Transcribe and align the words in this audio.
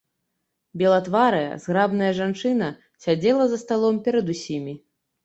Белатварая, 0.81 1.51
зграбная 1.65 2.09
жанчына 2.19 2.69
сядзела 3.05 3.45
за 3.53 3.57
сталом 3.65 4.01
перад 4.09 4.33
усімі. 4.37 4.73